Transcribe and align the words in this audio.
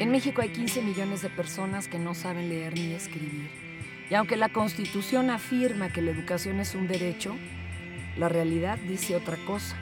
En 0.00 0.10
México 0.10 0.42
hay 0.42 0.48
15 0.48 0.82
millones 0.82 1.22
de 1.22 1.30
personas 1.30 1.86
que 1.86 2.00
no 2.00 2.14
saben 2.14 2.48
leer 2.48 2.74
ni 2.74 2.94
escribir. 2.94 3.48
Y 4.10 4.14
aunque 4.14 4.36
la 4.36 4.48
Constitución 4.48 5.30
afirma 5.30 5.92
que 5.92 6.02
la 6.02 6.10
educación 6.10 6.58
es 6.58 6.74
un 6.74 6.88
derecho, 6.88 7.36
la 8.16 8.28
realidad 8.28 8.76
dice 8.78 9.14
otra 9.14 9.36
cosa. 9.46 9.76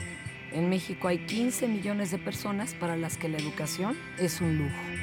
En 0.53 0.69
México 0.69 1.07
hay 1.07 1.17
15 1.17 1.67
millones 1.67 2.11
de 2.11 2.19
personas 2.19 2.75
para 2.75 2.95
las 2.95 3.17
que 3.17 3.27
la 3.27 3.37
educación 3.37 3.97
es 4.19 4.39
un 4.39 4.59
lujo. 4.59 5.02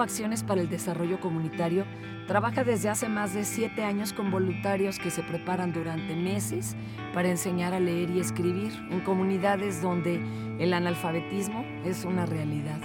Acciones 0.00 0.42
para 0.42 0.60
el 0.60 0.68
Desarrollo 0.68 1.20
Comunitario 1.20 1.84
trabaja 2.26 2.64
desde 2.64 2.88
hace 2.88 3.08
más 3.08 3.34
de 3.34 3.44
siete 3.44 3.84
años 3.84 4.12
con 4.12 4.30
voluntarios 4.30 4.98
que 4.98 5.10
se 5.10 5.22
preparan 5.22 5.72
durante 5.72 6.14
meses 6.16 6.76
para 7.12 7.28
enseñar 7.28 7.74
a 7.74 7.80
leer 7.80 8.10
y 8.10 8.20
escribir 8.20 8.72
en 8.90 9.00
comunidades 9.00 9.82
donde 9.82 10.20
el 10.58 10.72
analfabetismo 10.72 11.64
es 11.84 12.04
una 12.04 12.26
realidad. 12.26 12.80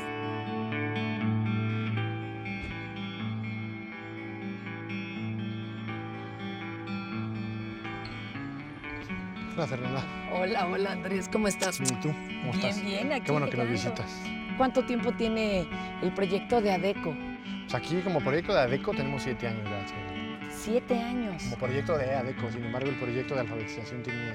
Hola, 9.56 9.68
Fernanda. 9.68 10.04
Hola, 10.34 10.68
hola 10.68 10.92
Andrés, 10.92 11.28
¿cómo 11.32 11.48
estás? 11.48 11.80
Bien, 11.80 11.98
¿y 11.98 12.02
tú? 12.02 12.10
¿Cómo 12.10 12.52
bien, 12.54 12.66
estás? 12.66 12.84
bien, 12.84 13.12
aquí 13.12 13.26
Qué 13.26 13.32
bueno 13.32 13.50
que 13.50 13.58
nos 13.58 13.70
visitas. 13.70 14.37
¿Cuánto 14.58 14.84
tiempo 14.86 15.12
tiene 15.14 15.68
el 16.02 16.12
proyecto 16.14 16.62
de 16.62 16.72
ADECO? 16.74 17.16
Pues 17.64 17.76
aquí 17.76 18.00
como 18.02 18.20
proyecto 18.22 18.54
de 18.54 18.62
ADECO 18.62 18.92
tenemos 18.94 19.22
siete 19.24 19.48
años 19.48 19.64
ya. 19.70 20.50
Siete 20.52 21.00
años. 21.00 21.44
Como 21.44 21.58
proyecto 21.58 21.98
de 21.98 22.16
ADECO, 22.16 22.52
sin 22.52 22.64
embargo 22.66 22.90
el 22.90 22.96
proyecto 22.96 23.36
de 23.36 23.42
alfabetización 23.42 24.04
tiene 24.04 24.34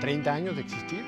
30 0.00 0.32
años 0.34 0.56
de 0.56 0.62
existir 0.62 1.02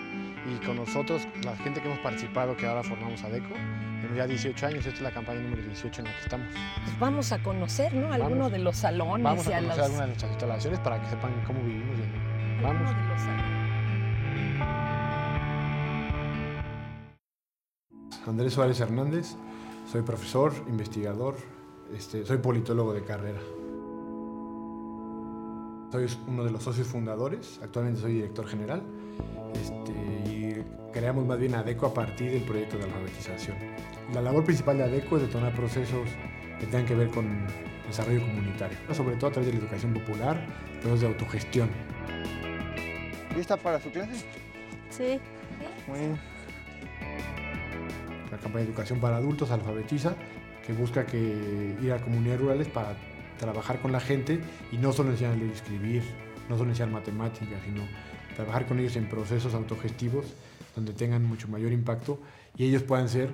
y 0.47 0.65
con 0.65 0.77
nosotros, 0.77 1.27
la 1.45 1.57
gente 1.57 1.81
que 1.81 1.87
hemos 1.89 1.99
participado, 2.01 2.57
que 2.57 2.67
ahora 2.67 2.83
formamos 2.83 3.23
ADECO, 3.25 3.55
tenemos 4.01 4.17
ya 4.17 4.27
18 4.27 4.67
años, 4.67 4.79
esta 4.87 4.91
es 4.97 5.01
la 5.03 5.11
campaña 5.11 5.41
número 5.41 5.63
18 5.63 6.01
en 6.03 6.07
la 6.09 6.13
que 6.15 6.21
estamos. 6.21 6.47
Pues 6.85 6.99
vamos 6.99 7.33
a 7.33 7.39
conocer, 7.43 7.95
¿no? 7.95 8.13
Alguno 8.13 8.37
Vamos. 8.37 8.53
de 8.53 8.59
los 8.59 8.77
salones 8.77 9.25
Vamos 9.25 9.47
y 9.47 9.53
a 9.53 9.57
conocer 9.59 9.63
los- 9.63 9.79
algunas 9.79 10.01
de 10.01 10.07
nuestras 10.09 10.31
instalaciones 10.33 10.81
para 10.81 11.01
que 11.01 11.07
sepan 11.09 11.33
cómo 11.47 11.61
vivimos. 11.63 11.97
y- 11.99 12.63
Vamos. 12.63 12.91
de 12.95 13.09
los 13.09 13.21
salones. 13.21 13.64
Andrés 18.27 18.55
Suárez 18.55 18.81
Hernández, 18.81 19.37
soy 19.91 20.03
profesor, 20.03 20.53
investigador, 20.67 21.37
este, 21.95 22.25
soy 22.25 22.39
politólogo 22.39 22.95
de 22.95 23.03
carrera. 23.05 23.41
Soy 25.93 26.07
uno 26.27 26.45
de 26.45 26.51
los 26.51 26.63
socios 26.63 26.87
fundadores, 26.87 27.61
actualmente 27.63 28.01
soy 28.01 28.15
director 28.15 28.47
general 28.47 28.83
este, 29.55 29.93
y 30.29 30.65
creamos 30.93 31.27
más 31.27 31.39
bien 31.39 31.55
ADECO 31.55 31.87
a 31.87 31.95
partir 31.95 32.33
del 32.33 32.43
proyecto 32.43 32.79
de 32.79 32.85
alfabetización. 32.85 33.57
La 34.15 34.23
labor 34.23 34.45
principal 34.45 34.79
de 34.79 34.85
ADECO 34.85 35.17
es 35.17 35.23
detonar 35.23 35.55
procesos 35.55 36.09
que 36.59 36.67
tengan 36.67 36.87
que 36.87 36.95
ver 36.95 37.11
con 37.11 37.47
desarrollo 37.87 38.23
comunitario, 38.23 38.79
sobre 38.93 39.17
todo 39.17 39.29
a 39.29 39.33
través 39.35 39.49
de 39.49 39.59
la 39.59 39.65
educación 39.65 39.93
popular, 39.93 40.47
procesos 40.81 41.01
de 41.03 41.07
autogestión. 41.09 41.69
¿Lista 43.37 43.57
para 43.59 43.79
su 43.81 43.91
clase? 43.91 44.25
Sí. 44.91 45.21
Muy 45.87 45.99
bien. 45.99 46.34
La 48.35 48.41
campaña 48.41 48.65
de 48.65 48.71
educación 48.71 48.99
para 48.99 49.19
adultos 49.19 49.53
alfabetiza, 49.53 50.17
que 50.67 50.73
busca 50.73 51.07
que 51.07 51.77
ir 51.81 51.93
a 51.93 51.99
comunidades 51.99 52.41
rurales 52.41 52.67
para 52.67 52.97
trabajar 53.39 53.81
con 53.81 53.93
la 53.93 54.01
gente 54.01 54.41
y 54.73 54.77
no 54.77 54.93
solo 54.93 55.11
enseñar 55.11 55.35
a 55.35 55.37
leer 55.37 55.51
y 55.51 55.53
escribir, 55.53 56.03
no 56.49 56.59
solo 56.59 56.71
enseñar 56.71 56.91
matemáticas, 56.91 57.63
sino 57.65 57.83
trabajar 58.35 58.67
con 58.67 58.81
ellos 58.81 58.97
en 58.97 59.09
procesos 59.09 59.55
autogestivos 59.55 60.35
donde 60.75 60.93
tengan 60.93 61.25
mucho 61.25 61.47
mayor 61.47 61.71
impacto 61.71 62.19
y 62.57 62.65
ellos 62.65 62.83
puedan 62.83 63.09
ser 63.09 63.31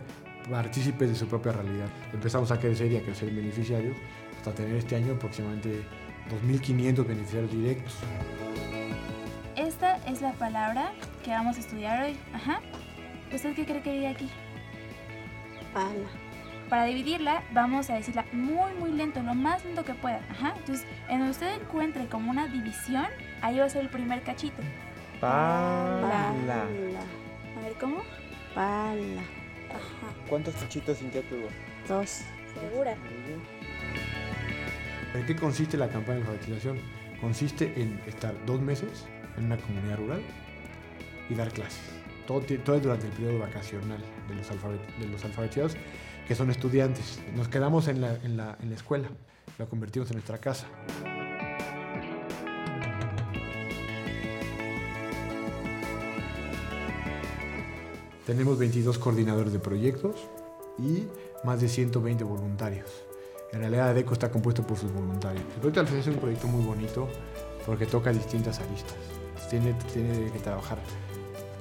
partícipes 0.50 1.08
de 1.08 1.16
su 1.16 1.26
propia 1.26 1.52
realidad. 1.52 1.88
Empezamos 2.12 2.50
a 2.50 2.60
crecer 2.60 2.92
y 2.92 2.98
a 2.98 3.02
crecer 3.02 3.30
en 3.30 3.36
beneficiarios 3.36 3.96
hasta 4.36 4.52
tener 4.52 4.76
este 4.76 4.96
año 4.96 5.14
aproximadamente 5.14 5.80
2.500 6.46 7.06
beneficiarios 7.06 7.50
directos. 7.50 7.94
Esta 9.56 9.96
es 10.06 10.20
la 10.20 10.34
palabra 10.34 10.92
que 11.24 11.30
vamos 11.30 11.56
a 11.56 11.60
estudiar 11.60 12.04
hoy. 12.04 12.18
Ajá. 12.34 12.60
¿Usted 13.32 13.54
qué 13.54 13.64
cree 13.64 13.82
que 13.82 13.92
diga 13.92 14.10
aquí? 14.10 14.28
Pala. 15.72 16.08
Para 16.68 16.84
dividirla, 16.84 17.42
vamos 17.52 17.90
a 17.90 17.94
decirla 17.94 18.24
muy, 18.32 18.72
muy 18.78 18.92
lento, 18.92 19.20
lo 19.22 19.34
más 19.34 19.64
lento 19.64 19.84
que 19.84 19.94
pueda. 19.94 20.20
Ajá. 20.30 20.54
Entonces, 20.56 20.86
en 21.08 21.18
donde 21.18 21.32
usted 21.32 21.60
encuentre 21.60 22.06
como 22.06 22.30
una 22.30 22.46
división, 22.46 23.06
ahí 23.42 23.58
va 23.58 23.64
a 23.64 23.68
ser 23.68 23.82
el 23.82 23.88
primer 23.88 24.22
cachito. 24.22 24.62
Pala. 25.20 26.30
A 26.30 27.60
ver, 27.62 27.72
¿cómo? 27.80 28.02
Pala. 28.54 29.22
Ajá. 29.70 30.14
¿Cuántos 30.28 30.54
cachitos 30.54 30.98
Cintia 30.98 31.22
tuvo? 31.22 31.48
Dos. 31.88 32.22
¿Segura? 32.54 32.94
¿En 35.14 35.26
qué 35.26 35.34
consiste 35.34 35.76
la 35.76 35.88
campaña 35.88 36.18
de 36.18 36.22
alfabetización? 36.22 36.78
Consiste 37.20 37.80
en 37.80 38.00
estar 38.06 38.34
dos 38.46 38.60
meses 38.60 39.06
en 39.36 39.46
una 39.46 39.56
comunidad 39.56 39.96
rural 39.96 40.22
y 41.28 41.34
dar 41.34 41.50
clases. 41.52 41.99
Todo, 42.30 42.76
es 42.76 42.82
durante 42.84 43.06
el 43.06 43.12
periodo 43.12 43.40
vacacional 43.40 43.98
de 44.28 44.34
los, 44.36 44.48
alfabet- 44.52 45.24
alfabetizados, 45.24 45.76
que 46.28 46.36
son 46.36 46.48
estudiantes. 46.48 47.18
Nos 47.34 47.48
quedamos 47.48 47.88
en 47.88 48.00
la, 48.00 48.56
escuela, 48.72 49.08
la 49.58 49.66
convertimos 49.66 50.08
en 50.12 50.18
nuestra 50.18 50.38
casa. 50.38 50.68
Tenemos 58.26 58.56
22 58.60 58.96
coordinadores 58.98 59.52
de 59.52 59.58
proyectos 59.58 60.14
y 60.78 61.08
más 61.42 61.60
de 61.60 61.68
120 61.68 62.22
voluntarios. 62.22 62.88
En 63.50 63.58
realidad 63.58 63.88
ADECO 63.88 64.12
está 64.12 64.30
compuesto 64.30 64.64
por 64.64 64.78
sus 64.78 64.92
voluntarios. 64.92 65.42
El 65.56 65.60
proyecto 65.62 65.82
de 65.94 65.98
es 65.98 66.06
un 66.06 66.14
proyecto 66.14 66.46
muy 66.46 66.64
bonito 66.64 67.08
porque 67.66 67.86
toca 67.86 68.12
distintas 68.12 68.60
aristas. 68.60 68.94
Tiene 69.50 69.74
que 70.30 70.38
trabajar 70.38 70.78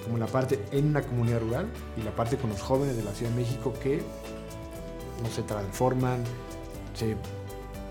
como 0.05 0.17
la 0.17 0.27
parte 0.27 0.59
en 0.71 0.87
una 0.87 1.01
comunidad 1.01 1.39
rural 1.41 1.67
y 1.97 2.01
la 2.03 2.11
parte 2.15 2.37
con 2.37 2.49
los 2.49 2.61
jóvenes 2.61 2.95
de 2.97 3.03
la 3.03 3.13
Ciudad 3.13 3.31
de 3.31 3.37
México 3.41 3.73
que 3.81 4.01
no 5.23 5.29
se 5.29 5.43
transforman, 5.43 6.23
se, 6.95 7.15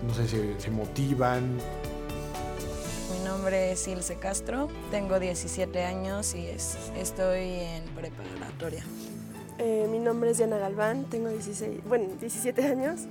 no 0.05 0.13
sé, 0.15 0.27
se, 0.27 0.59
se 0.59 0.71
motivan, 0.71 1.57
Mi 3.13 3.25
nombre 3.25 3.71
es 3.71 3.87
Ilse 3.87 4.15
Castro, 4.15 4.67
tengo 4.91 5.19
17 5.19 5.83
años 5.85 6.33
y 6.35 6.47
es- 6.47 6.77
estoy 6.97 7.49
en 7.59 7.83
preparatoria. 7.95 8.83
Eh, 9.59 9.87
mi 9.91 9.99
nombre 9.99 10.31
es 10.31 10.37
Diana 10.37 10.57
Galván, 10.57 11.05
tengo 11.05 11.29
16, 11.29 11.79
bueno, 11.87 12.05
17 12.19 12.65
años 12.65 13.01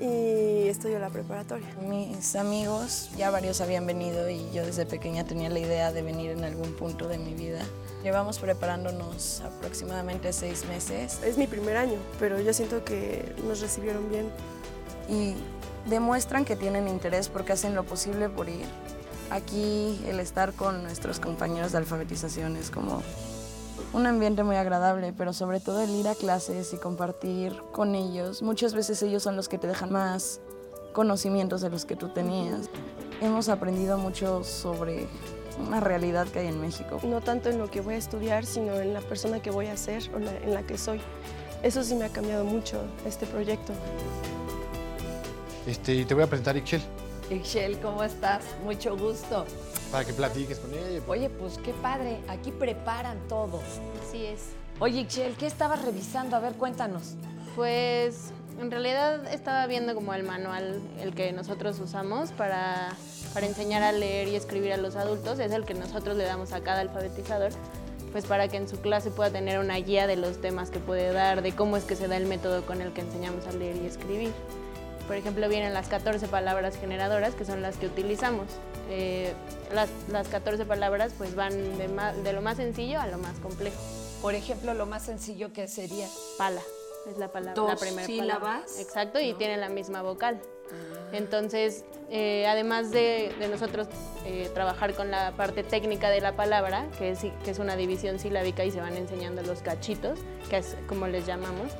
y 0.00 0.68
estudio 0.68 0.98
la 0.98 1.08
preparatoria. 1.10 1.66
Mis 1.88 2.36
amigos, 2.36 3.08
ya 3.16 3.30
varios 3.30 3.60
habían 3.60 3.86
venido 3.86 4.28
y 4.28 4.50
yo 4.52 4.64
desde 4.66 4.84
pequeña 4.84 5.24
tenía 5.24 5.48
la 5.48 5.58
idea 5.58 5.92
de 5.92 6.02
venir 6.02 6.32
en 6.32 6.44
algún 6.44 6.72
punto 6.74 7.08
de 7.08 7.18
mi 7.18 7.34
vida. 7.34 7.60
Llevamos 8.06 8.38
preparándonos 8.38 9.40
aproximadamente 9.40 10.32
seis 10.32 10.64
meses 10.68 11.18
Es 11.24 11.36
mi 11.36 11.48
primer 11.48 11.76
año, 11.76 11.98
pero 12.20 12.40
yo 12.40 12.52
siento 12.52 12.84
que 12.84 13.34
nos 13.48 13.60
recibieron 13.60 14.08
bien. 14.08 14.30
y 15.08 15.34
demuestran 15.90 16.44
que 16.44 16.54
tienen 16.54 16.86
interés 16.86 17.28
porque 17.28 17.54
hacen 17.54 17.74
lo 17.74 17.82
posible 17.82 18.28
por 18.28 18.48
ir. 18.48 18.64
Aquí 19.30 20.00
el 20.06 20.20
estar 20.20 20.52
con 20.52 20.84
nuestros 20.84 21.18
compañeros 21.18 21.72
de 21.72 21.78
alfabetización 21.78 22.54
es 22.54 22.70
como 22.70 23.02
un 23.92 24.06
ambiente 24.06 24.44
muy 24.44 24.54
agradable, 24.54 25.12
pero 25.12 25.32
sobre 25.32 25.58
todo 25.58 25.80
el 25.80 25.90
ir 25.90 26.06
a 26.06 26.14
clases 26.14 26.72
y 26.74 26.76
compartir 26.76 27.60
con 27.72 27.96
ellos. 27.96 28.40
Muchas 28.40 28.72
veces 28.72 29.02
ellos 29.02 29.24
son 29.24 29.34
los 29.34 29.48
que 29.48 29.58
te 29.58 29.66
dejan 29.66 29.90
más 29.90 30.40
conocimientos 30.92 31.60
de 31.60 31.70
los 31.70 31.84
que 31.84 31.96
tú 31.96 32.10
tenías. 32.10 32.70
Hemos 33.20 33.48
aprendido 33.48 33.98
mucho 33.98 34.44
sobre 34.44 35.08
una 35.58 35.80
realidad 35.80 36.26
que 36.28 36.40
hay 36.40 36.46
en 36.48 36.60
México. 36.60 37.00
No 37.04 37.20
tanto 37.20 37.48
en 37.50 37.58
lo 37.58 37.70
que 37.70 37.80
voy 37.80 37.94
a 37.94 37.98
estudiar, 37.98 38.44
sino 38.46 38.74
en 38.80 38.92
la 38.94 39.00
persona 39.00 39.40
que 39.40 39.50
voy 39.50 39.66
a 39.66 39.76
ser 39.76 40.02
o 40.14 40.18
la- 40.18 40.36
en 40.36 40.54
la 40.54 40.62
que 40.62 40.76
soy. 40.78 41.00
Eso 41.62 41.82
sí 41.82 41.94
me 41.94 42.04
ha 42.04 42.08
cambiado 42.10 42.44
mucho 42.44 42.82
este 43.06 43.26
proyecto. 43.26 43.72
Este, 45.66 45.94
y 45.94 46.04
te 46.04 46.14
voy 46.14 46.22
a 46.22 46.26
presentar 46.26 46.54
a 46.54 46.58
Ixchel 46.58 46.82
Ixchel, 47.30 47.78
¿cómo 47.80 48.04
estás? 48.04 48.42
Mucho 48.64 48.96
gusto. 48.96 49.44
para 49.90 50.04
que 50.04 50.12
platiques 50.12 50.58
con 50.58 50.72
ella. 50.74 51.00
Oye, 51.08 51.30
pues 51.30 51.58
qué 51.58 51.72
padre, 51.72 52.18
aquí 52.28 52.50
preparan 52.50 53.18
todo. 53.28 53.60
Así 54.06 54.26
es. 54.26 54.50
Oye, 54.80 55.00
Ixchel, 55.00 55.34
¿qué 55.36 55.46
estabas 55.46 55.84
revisando? 55.84 56.36
A 56.36 56.40
ver, 56.40 56.54
cuéntanos. 56.54 57.14
Pues 57.54 58.32
en 58.60 58.70
realidad 58.70 59.26
estaba 59.32 59.66
viendo 59.66 59.94
como 59.94 60.12
el 60.14 60.22
manual, 60.24 60.80
el 61.00 61.14
que 61.14 61.32
nosotros 61.32 61.78
usamos 61.80 62.30
para 62.32 62.90
para 63.36 63.48
enseñar 63.48 63.82
a 63.82 63.92
leer 63.92 64.28
y 64.28 64.34
escribir 64.34 64.72
a 64.72 64.78
los 64.78 64.96
adultos, 64.96 65.38
es 65.40 65.52
el 65.52 65.66
que 65.66 65.74
nosotros 65.74 66.16
le 66.16 66.24
damos 66.24 66.54
a 66.54 66.62
cada 66.62 66.80
alfabetizador, 66.80 67.50
pues 68.10 68.24
para 68.24 68.48
que 68.48 68.56
en 68.56 68.66
su 68.66 68.80
clase 68.80 69.10
pueda 69.10 69.28
tener 69.28 69.58
una 69.58 69.76
guía 69.76 70.06
de 70.06 70.16
los 70.16 70.40
temas 70.40 70.70
que 70.70 70.78
puede 70.78 71.12
dar, 71.12 71.42
de 71.42 71.54
cómo 71.54 71.76
es 71.76 71.84
que 71.84 71.96
se 71.96 72.08
da 72.08 72.16
el 72.16 72.24
método 72.24 72.64
con 72.64 72.80
el 72.80 72.94
que 72.94 73.02
enseñamos 73.02 73.46
a 73.46 73.52
leer 73.52 73.76
y 73.76 73.84
escribir. 73.84 74.32
Por 75.06 75.16
ejemplo, 75.16 75.50
vienen 75.50 75.74
las 75.74 75.86
14 75.88 76.28
palabras 76.28 76.78
generadoras, 76.78 77.34
que 77.34 77.44
son 77.44 77.60
las 77.60 77.76
que 77.76 77.88
utilizamos. 77.88 78.46
Eh, 78.88 79.34
las, 79.74 79.90
las 80.10 80.28
14 80.28 80.64
palabras 80.64 81.12
pues 81.18 81.34
van 81.34 81.52
de, 81.76 82.32
lo 82.32 82.40
más 82.40 82.56
sencillo 82.56 83.02
a 83.02 83.06
lo 83.06 83.18
más 83.18 83.38
complejo. 83.40 83.76
Por 84.22 84.34
ejemplo, 84.34 84.72
lo 84.72 84.86
más 84.86 85.02
sencillo 85.02 85.52
que 85.52 85.68
sería 85.68 86.08
Pala 86.38 86.62
es 87.06 87.18
la 87.18 87.30
palabra, 87.30 87.52
Dos 87.52 87.68
la 87.68 87.76
primera 87.76 88.06
sílabas, 88.06 88.40
palabra. 88.40 88.80
Exacto, 88.80 89.20
y 89.20 89.34
tiene 89.34 89.58
la 89.58 89.68
misma 89.68 90.00
vocal. 90.00 90.40
Entonces, 91.12 91.84
eh, 92.10 92.46
además 92.46 92.90
de, 92.90 93.34
de 93.38 93.48
nosotros 93.48 93.88
eh, 94.24 94.50
trabajar 94.54 94.94
con 94.94 95.10
la 95.10 95.32
parte 95.32 95.62
técnica 95.62 96.10
de 96.10 96.20
la 96.20 96.32
palabra, 96.36 96.86
que 96.98 97.10
es, 97.10 97.20
que 97.44 97.50
es 97.50 97.58
una 97.58 97.76
división 97.76 98.18
silábica 98.18 98.64
y 98.64 98.70
se 98.70 98.80
van 98.80 98.96
enseñando 98.96 99.42
los 99.42 99.60
cachitos, 99.60 100.18
que 100.50 100.58
es 100.58 100.76
como 100.88 101.06
les 101.06 101.26
llamamos, 101.26 101.72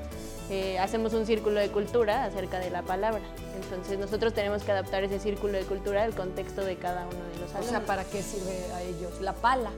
eh, 0.49 0.79
hacemos 0.79 1.13
un 1.13 1.27
círculo 1.27 1.59
de 1.59 1.69
cultura 1.71 2.25
acerca 2.25 2.61
de 2.61 2.71
la 2.71 2.83
palabra. 2.83 3.23
Entonces, 3.63 3.99
nosotros 3.99 4.33
tenemos 4.33 4.63
que 4.63 4.71
adaptar 4.73 5.03
ese 5.03 5.19
círculo 5.19 5.55
de 5.55 5.65
cultura 5.65 6.05
al 6.05 6.15
contexto 6.15 6.65
de 6.65 6.77
cada 6.77 7.07
uno 7.07 7.25
de 7.33 7.41
los 7.41 7.51
O 7.53 7.57
alumnos. 7.57 7.67
sea, 7.71 7.81
¿para 7.85 8.05
qué 8.05 8.23
sirve 8.23 8.73
a 8.75 8.83
ellos? 8.83 9.21
La 9.21 9.33
pala, 9.33 9.71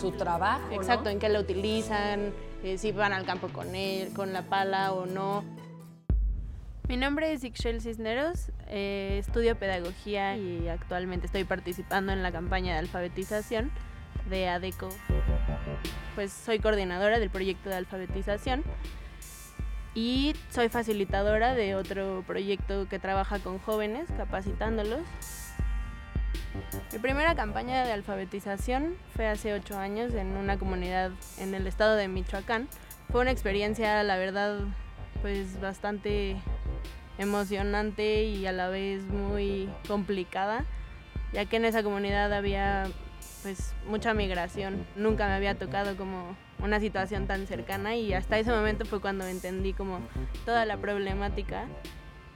su 0.00 0.10
trabajo. 0.12 0.66
¿no? 0.70 0.74
Exacto, 0.74 1.08
en 1.08 1.20
qué 1.20 1.28
la 1.28 1.38
utilizan, 1.38 2.32
eh, 2.64 2.78
si 2.78 2.90
van 2.90 3.12
al 3.12 3.24
campo 3.26 3.48
con 3.48 3.76
él, 3.76 4.12
con 4.12 4.32
la 4.32 4.42
pala 4.42 4.92
o 4.92 5.06
no. 5.06 5.44
Mi 6.88 6.96
nombre 6.96 7.32
es 7.32 7.44
Ixchel 7.44 7.82
Cisneros, 7.82 8.50
eh, 8.66 9.18
estudio 9.20 9.58
pedagogía 9.58 10.38
y 10.38 10.68
actualmente 10.68 11.26
estoy 11.26 11.44
participando 11.44 12.12
en 12.12 12.22
la 12.22 12.32
campaña 12.32 12.72
de 12.72 12.78
alfabetización 12.78 13.70
de 14.30 14.48
ADECO. 14.48 14.88
Pues 16.14 16.32
soy 16.32 16.60
coordinadora 16.60 17.18
del 17.18 17.28
proyecto 17.28 17.68
de 17.68 17.76
alfabetización 17.76 18.64
y 19.94 20.34
soy 20.48 20.70
facilitadora 20.70 21.54
de 21.54 21.74
otro 21.74 22.24
proyecto 22.26 22.88
que 22.88 22.98
trabaja 22.98 23.38
con 23.38 23.58
jóvenes, 23.58 24.08
capacitándolos 24.16 25.02
mi 26.92 26.98
primera 26.98 27.34
campaña 27.34 27.84
de 27.84 27.92
alfabetización 27.92 28.96
fue 29.14 29.26
hace 29.26 29.52
ocho 29.52 29.78
años 29.78 30.14
en 30.14 30.36
una 30.36 30.58
comunidad 30.58 31.10
en 31.38 31.54
el 31.54 31.66
estado 31.66 31.96
de 31.96 32.08
Michoacán. 32.08 32.68
Fue 33.10 33.20
una 33.20 33.30
experiencia, 33.30 34.02
la 34.02 34.16
verdad, 34.16 34.60
pues 35.20 35.60
bastante 35.60 36.36
emocionante 37.18 38.24
y 38.24 38.46
a 38.46 38.52
la 38.52 38.68
vez 38.68 39.02
muy 39.04 39.68
complicada, 39.86 40.64
ya 41.32 41.44
que 41.44 41.56
en 41.56 41.64
esa 41.64 41.82
comunidad 41.82 42.32
había 42.32 42.86
pues 43.42 43.74
mucha 43.86 44.14
migración. 44.14 44.86
Nunca 44.96 45.26
me 45.26 45.34
había 45.34 45.56
tocado 45.56 45.96
como 45.96 46.36
una 46.62 46.80
situación 46.80 47.26
tan 47.26 47.46
cercana 47.46 47.96
y 47.96 48.12
hasta 48.14 48.38
ese 48.38 48.50
momento 48.50 48.84
fue 48.84 49.00
cuando 49.00 49.26
entendí 49.26 49.72
como 49.72 50.00
toda 50.44 50.64
la 50.64 50.76
problemática 50.76 51.66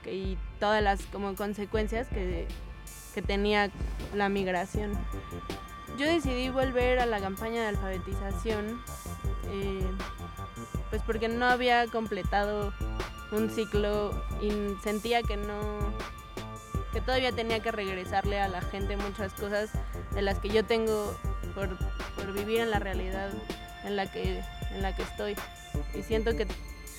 y 0.05 0.37
todas 0.59 0.83
las 0.83 1.01
como 1.07 1.35
consecuencias 1.35 2.07
que, 2.07 2.47
que 3.13 3.21
tenía 3.21 3.69
la 4.13 4.29
migración. 4.29 4.91
Yo 5.97 6.07
decidí 6.07 6.49
volver 6.49 6.99
a 6.99 7.05
la 7.05 7.19
campaña 7.19 7.61
de 7.61 7.67
alfabetización 7.67 8.81
eh, 9.51 9.85
pues 10.89 11.01
porque 11.03 11.27
no 11.27 11.45
había 11.45 11.87
completado 11.87 12.73
un 13.33 13.49
ciclo 13.49 14.11
y 14.41 14.51
sentía 14.83 15.23
que 15.23 15.37
no 15.37 15.93
que 16.91 17.01
todavía 17.01 17.31
tenía 17.31 17.59
que 17.59 17.71
regresarle 17.71 18.39
a 18.39 18.47
la 18.47 18.61
gente 18.61 18.97
muchas 18.97 19.33
cosas 19.33 19.71
de 20.13 20.21
las 20.21 20.37
que 20.37 20.49
yo 20.49 20.63
tengo 20.63 21.17
por, 21.55 21.75
por 22.15 22.33
vivir 22.33 22.59
en 22.59 22.69
la 22.69 22.79
realidad 22.79 23.31
en 23.83 23.95
la 23.95 24.11
que 24.11 24.43
en 24.71 24.81
la 24.81 24.95
que 24.95 25.03
estoy 25.03 25.35
y 25.95 26.03
siento 26.03 26.35
que 26.35 26.47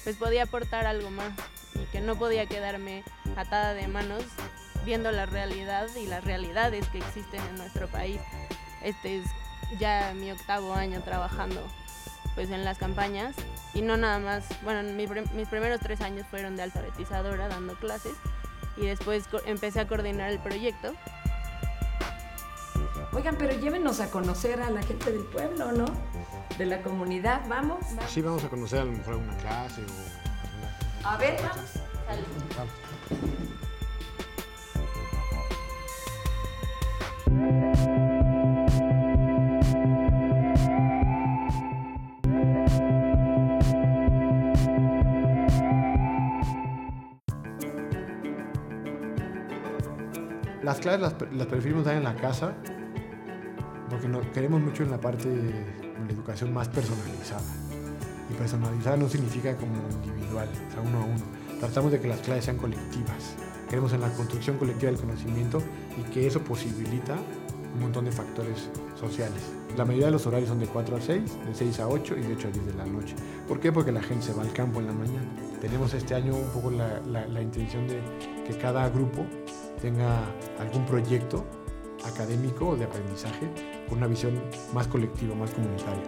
pues 0.03 0.17
podía 0.17 0.45
aportar 0.45 0.87
algo 0.87 1.11
más 1.11 1.33
y 1.75 1.87
que 1.93 2.01
no 2.01 2.17
podía 2.17 2.47
quedarme 2.47 3.05
atada 3.37 3.75
de 3.75 3.89
manos 3.89 4.25
viendo 4.85 5.11
la 5.13 5.27
realidad 5.27 5.89
y 5.97 6.07
las 6.07 6.25
realidades 6.25 6.87
que 6.89 6.99
existen 6.99 7.41
en 7.49 7.57
nuestro 7.57 7.89
país. 7.89 8.21
Este 8.83 9.19
es 9.19 9.27
ya 9.79 10.13
mi 10.15 10.31
octavo 10.31 10.75
año 10.75 11.03
trabajando 11.03 11.67
pues 12.35 12.51
en 12.51 12.65
las 12.65 12.79
campañas 12.79 13.35
y 13.75 13.83
no 13.83 13.97
nada 13.97 14.19
más, 14.19 14.45
bueno, 14.63 14.83
mi 14.83 15.07
mis 15.35 15.49
primeros 15.49 15.81
tres 15.81 16.01
años 16.01 16.27
fueron 16.31 16.57
de 16.57 16.63
alfabetizadora 16.63 17.49
dando 17.49 17.75
clases 17.75 18.15
y 18.77 18.87
después 18.87 19.25
empecé 19.47 19.81
a 19.81 19.87
coordinar 19.87 20.31
el 20.31 20.39
proyecto. 20.39 20.95
Oigan, 23.13 23.37
pero 23.39 23.59
llévenos 23.59 24.01
a 24.01 24.11
conocer 24.11 24.61
a 24.61 24.71
la 24.71 24.83
gente 24.83 25.13
del 25.13 25.23
pueblo, 25.25 25.71
¿no? 25.71 25.85
De 26.59 26.67
la 26.67 26.83
comunidad, 26.83 27.43
vamos. 27.49 27.85
Sí, 28.09 28.21
vamos 28.21 28.43
a 28.43 28.49
conocer 28.49 28.81
a 28.81 28.85
lo 28.85 28.93
mejor 28.93 29.15
alguna 29.15 29.37
clase 29.37 29.83
o. 29.83 31.07
A 31.07 31.17
ver, 31.17 31.37
vamos. 31.41 31.71
Vamos. 32.57 33.34
Clases 50.85 51.01
las, 51.01 51.15
las 51.33 51.47
preferimos 51.47 51.85
dar 51.85 51.97
en 51.97 52.05
la 52.05 52.15
casa 52.15 52.55
porque 53.89 54.07
no, 54.07 54.21
queremos 54.33 54.61
mucho 54.61 54.83
en 54.83 54.91
la 54.91 55.01
parte 55.01 55.29
de 55.29 55.51
la 55.51 56.13
educación 56.13 56.53
más 56.53 56.69
personalizada. 56.69 57.43
Y 58.31 58.35
personalizada 58.35 58.97
no 58.97 59.09
significa 59.09 59.57
como 59.57 59.75
individual, 60.03 60.49
o 60.49 60.73
sea, 60.73 60.81
uno 60.83 60.99
a 60.99 61.05
uno. 61.05 61.23
Tratamos 61.61 61.93
de 61.93 62.01
que 62.01 62.09
las 62.09 62.21
clases 62.21 62.47
sean 62.47 62.57
colectivas. 62.57 63.37
Queremos 63.69 63.93
en 63.93 64.01
la 64.01 64.11
construcción 64.11 64.59
colectiva 64.59 64.91
del 64.91 65.01
conocimiento 65.01 65.63
y 65.99 66.03
que 66.11 66.27
eso 66.27 66.41
posibilita 66.41 67.17
un 67.75 67.81
montón 67.81 68.05
de 68.05 68.13
factores 68.13 68.69
sociales. 68.99 69.43
La 69.77 69.85
mayoría 69.85 70.07
de 70.07 70.13
los 70.13 70.27
horarios 70.27 70.49
son 70.49 70.61
de 70.61 70.67
4 70.67 70.97
a 70.97 71.01
6, 71.01 71.47
de 71.47 71.55
6 71.55 71.81
a 71.81 71.89
8 71.89 72.17
y 72.19 72.23
de 72.23 72.35
8 72.35 72.49
a 72.49 72.51
10 72.51 72.67
de 72.67 72.75
la 72.75 72.87
noche. 72.87 73.15
¿Por 73.49 73.59
qué? 73.59 73.73
Porque 73.73 73.91
la 73.91 74.03
gente 74.03 74.27
se 74.27 74.33
va 74.33 74.43
al 74.43 74.53
campo 74.53 74.81
en 74.81 74.87
la 74.87 74.93
mañana. 74.93 75.29
Tenemos 75.61 75.95
este 75.95 76.15
año 76.15 76.35
un 76.35 76.49
poco 76.51 76.71
la 76.71 77.43
intención 77.43 77.89
de 77.89 78.01
que 78.47 78.57
cada 78.59 78.89
grupo 78.91 79.27
tenga 79.85 80.25
algún 80.59 80.87
proyecto 80.87 81.45
académico 82.07 82.69
o 82.69 82.77
de 82.77 82.85
aprendizaje 82.85 83.51
con 83.87 83.99
una 83.99 84.07
visión 84.07 84.41
más 84.73 84.87
colectiva, 84.87 85.35
más 85.35 85.51
comunitaria. 85.51 86.03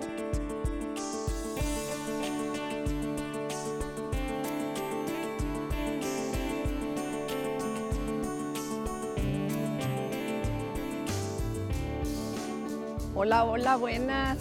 Hola, 13.15 13.45
hola, 13.45 13.77
buenas. 13.77 14.39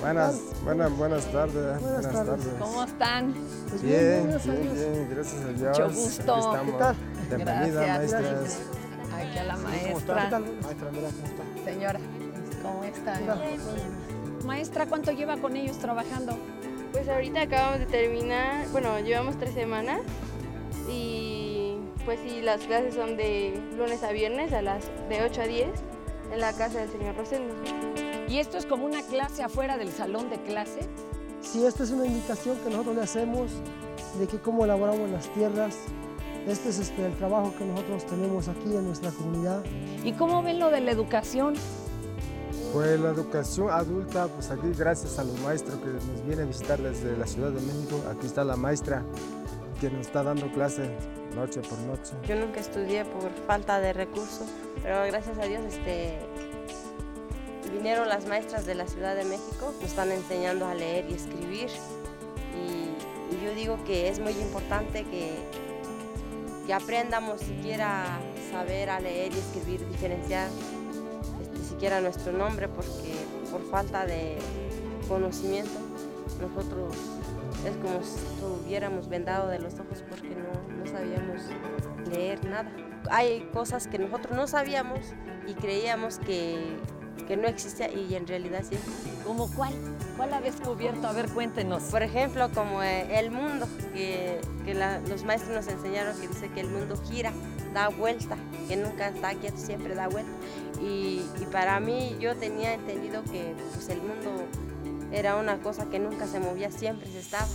Buenas, 0.00 0.40
buenas, 0.62 0.96
buenas 0.96 1.32
tardes. 1.32 1.80
Buenas, 1.80 2.12
tardes. 2.12 2.46
¿Cómo 2.60 2.84
están? 2.84 3.34
Bien, 3.82 4.26
bien, 4.44 4.74
bien, 4.74 5.08
gracias 5.10 5.42
a 5.42 5.48
Dios. 5.48 5.78
Mucho 5.78 5.90
gusto. 5.90 6.34
Aquí 6.34 6.40
estamos. 6.40 6.66
¿Qué 6.66 6.78
tal? 6.78 6.96
Bienvenida, 7.28 7.84
Gracias. 7.84 8.12
maestras. 8.12 8.60
Aquí 9.14 9.38
a 9.38 9.44
la 9.44 9.56
maestra. 9.56 10.14
Maestra 10.62 10.88
Andrea, 10.88 11.10
¿cómo 11.10 11.28
está? 11.28 11.64
Señora, 11.64 12.00
¿cómo 12.62 12.84
está? 12.84 13.20
Maestra, 14.46 14.86
¿cuánto 14.86 15.12
lleva 15.12 15.36
con 15.36 15.56
ellos 15.56 15.78
trabajando? 15.78 16.38
Pues 16.92 17.08
ahorita 17.08 17.42
acabamos 17.42 17.80
de 17.80 17.86
terminar, 17.86 18.66
bueno, 18.68 18.98
llevamos 19.00 19.38
tres 19.38 19.52
semanas 19.52 20.00
y 20.90 21.76
pues 22.04 22.18
sí, 22.26 22.40
las 22.40 22.62
clases 22.62 22.94
son 22.94 23.16
de 23.18 23.60
lunes 23.76 24.02
a 24.02 24.12
viernes 24.12 24.52
a 24.54 24.62
las 24.62 24.84
de 25.10 25.22
8 25.22 25.42
a 25.42 25.46
10 25.46 25.68
en 26.32 26.40
la 26.40 26.52
casa 26.54 26.78
del 26.78 26.90
señor 26.90 27.16
Rosendo. 27.16 27.54
¿Y 28.28 28.38
esto 28.38 28.56
es 28.56 28.64
como 28.64 28.86
una 28.86 29.02
clase 29.02 29.42
afuera 29.42 29.76
del 29.76 29.90
salón 29.92 30.30
de 30.30 30.40
clase? 30.42 30.80
Sí, 31.40 31.64
esta 31.64 31.84
es 31.84 31.90
una 31.90 32.06
invitación 32.06 32.56
que 32.58 32.70
nosotros 32.70 32.96
le 32.96 33.02
hacemos 33.02 33.50
de 34.18 34.26
que 34.26 34.38
cómo 34.38 34.64
elaboramos 34.64 35.10
las 35.10 35.32
tierras. 35.32 35.76
Este 36.46 36.70
es 36.70 36.78
este, 36.78 37.06
el 37.06 37.14
trabajo 37.16 37.54
que 37.56 37.64
nosotros 37.64 38.06
tenemos 38.06 38.48
aquí 38.48 38.74
en 38.74 38.86
nuestra 38.86 39.10
comunidad. 39.10 39.62
¿Y 40.04 40.12
cómo 40.12 40.42
ven 40.42 40.58
lo 40.58 40.70
de 40.70 40.80
la 40.80 40.90
educación? 40.90 41.54
Pues 42.72 43.00
la 43.00 43.10
educación 43.10 43.70
adulta, 43.70 44.28
pues 44.28 44.50
aquí 44.50 44.68
gracias 44.76 45.18
a 45.18 45.24
los 45.24 45.38
maestros 45.40 45.78
que 45.78 45.86
nos 45.86 46.26
vienen 46.26 46.46
a 46.46 46.48
visitar 46.48 46.78
desde 46.80 47.16
la 47.16 47.26
Ciudad 47.26 47.50
de 47.50 47.60
México. 47.60 48.02
Aquí 48.10 48.26
está 48.26 48.44
la 48.44 48.56
maestra 48.56 49.04
que 49.80 49.90
nos 49.90 50.06
está 50.06 50.22
dando 50.22 50.50
clase 50.52 50.90
noche 51.34 51.60
por 51.60 51.78
noche. 51.80 52.12
Yo 52.26 52.36
nunca 52.36 52.60
estudié 52.60 53.04
por 53.04 53.30
falta 53.46 53.80
de 53.80 53.92
recursos, 53.92 54.48
pero 54.82 55.04
gracias 55.06 55.38
a 55.38 55.44
Dios 55.44 55.62
este, 55.68 56.18
vinieron 57.78 58.08
las 58.08 58.26
maestras 58.26 58.66
de 58.66 58.74
la 58.74 58.88
Ciudad 58.88 59.14
de 59.14 59.24
México, 59.24 59.72
nos 59.80 59.84
están 59.84 60.10
enseñando 60.10 60.66
a 60.66 60.74
leer 60.74 61.08
y 61.08 61.14
escribir. 61.14 61.70
Y, 62.56 63.44
yo 63.44 63.54
digo 63.54 63.78
que 63.84 64.08
es 64.08 64.18
muy 64.18 64.32
importante 64.32 65.04
que, 65.04 65.38
que 66.66 66.74
aprendamos 66.74 67.40
siquiera 67.40 68.18
saber 68.50 68.90
a 68.90 68.98
leer 68.98 69.32
y 69.32 69.38
escribir, 69.38 69.86
diferenciar 69.88 70.48
siquiera 71.68 72.00
nuestro 72.00 72.32
nombre 72.32 72.66
porque 72.66 73.14
por 73.52 73.62
falta 73.70 74.06
de 74.06 74.38
conocimiento 75.06 75.78
nosotros 76.40 76.96
es 77.64 77.76
como 77.76 78.02
si 78.02 78.16
estuviéramos 78.16 79.08
vendado 79.08 79.48
de 79.48 79.60
los 79.60 79.74
ojos 79.74 80.02
porque 80.08 80.30
no, 80.30 80.76
no 80.76 80.86
sabíamos 80.86 81.42
leer 82.10 82.44
nada. 82.44 82.72
Hay 83.10 83.48
cosas 83.52 83.86
que 83.86 83.98
nosotros 83.98 84.36
no 84.36 84.48
sabíamos 84.48 85.00
y 85.46 85.54
creíamos 85.54 86.18
que, 86.18 86.76
que 87.26 87.36
no 87.36 87.48
existía 87.48 87.92
y 87.92 88.14
en 88.14 88.26
realidad 88.26 88.62
sí. 88.68 88.76
¿Cómo 89.26 89.50
cuál? 89.54 89.72
¿Cuál 90.16 90.32
ha 90.34 90.40
descubierto? 90.40 91.06
A 91.06 91.12
ver, 91.12 91.28
cuéntenos. 91.30 91.82
Por 91.84 92.02
ejemplo, 92.02 92.48
como 92.54 92.82
eh, 92.82 93.18
el 93.18 93.30
mundo, 93.30 93.66
que, 93.92 94.40
que 94.64 94.74
la- 94.74 95.00
los 95.00 95.24
maestros 95.24 95.54
nos 95.54 95.68
enseñaron 95.68 96.18
que 96.20 96.28
dice 96.28 96.48
que 96.50 96.60
el 96.60 96.68
mundo 96.70 96.96
gira, 97.10 97.32
da 97.74 97.88
vuelta, 97.88 98.36
que 98.68 98.76
nunca 98.76 99.08
está 99.08 99.34
quieto, 99.34 99.58
siempre 99.58 99.94
da 99.94 100.08
vuelta. 100.08 100.30
Y, 100.80 101.22
y 101.40 101.46
para 101.52 101.78
mí 101.80 102.16
yo 102.20 102.34
tenía 102.36 102.72
entendido 102.74 103.22
que 103.24 103.54
pues, 103.74 103.88
el 103.90 103.98
mundo 103.98 104.44
era 105.12 105.36
una 105.36 105.58
cosa 105.58 105.86
que 105.86 105.98
nunca 105.98 106.26
se 106.26 106.40
movía, 106.40 106.70
siempre 106.70 107.06
se 107.10 107.18
estaba. 107.18 107.48